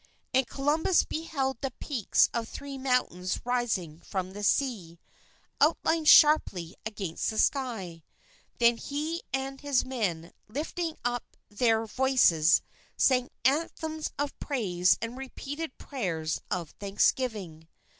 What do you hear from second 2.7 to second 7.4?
mountains rising from the sea, outlined sharply against the